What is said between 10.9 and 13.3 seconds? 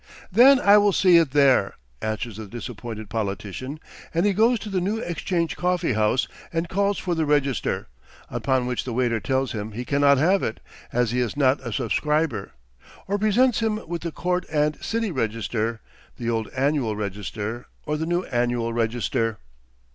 as he is not a subscriber; or